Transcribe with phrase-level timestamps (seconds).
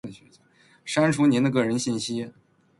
[0.83, 2.31] 删除您的个人信息；